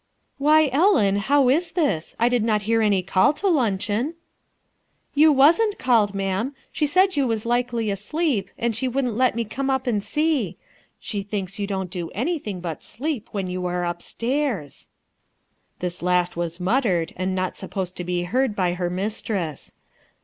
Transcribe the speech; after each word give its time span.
"Why, 0.39 0.67
Ellen, 0.73 1.17
how 1.17 1.47
is 1.49 1.73
this? 1.73 2.15
I 2.19 2.27
did 2.27 2.43
not 2.43 2.63
hear 2.63 2.81
any 2.81 3.03
call 3.03 3.33
to 3.33 3.47
luncheon." 3.47 4.15
"You 5.13 5.31
wasn't 5.31 5.77
called, 5.77 6.15
ma'am. 6.15 6.55
She 6.71 6.87
said 6.87 7.15
you 7.15 7.27
was 7.27 7.45
likely 7.45 7.91
asleep, 7.91 8.49
and 8.57 8.75
she 8.75 8.87
wouldn't 8.87 9.15
let 9.15 9.35
mc 9.35 9.51
come 9.51 9.69
up 9.69 9.85
and 9.85 10.01
see. 10.01 10.57
She 10.99 11.21
thinks 11.21 11.59
you 11.59 11.67
don't 11.67 11.91
do 11.91 12.09
anything 12.15 12.61
but 12.61 12.83
sleep 12.83 13.27
when 13.31 13.45
you 13.45 13.67
are 13.67 13.85
upstairs 13.85 14.89
1" 15.77 15.77
This 15.81 16.01
last 16.01 16.35
was 16.35 16.59
muttered, 16.59 17.13
and 17.15 17.35
not 17.35 17.55
supposed 17.55 17.95
to 17.97 18.03
be 18.03 18.23
heard 18.23 18.55
by 18.55 18.73
her 18.73 18.89
mistress. 18.89 19.75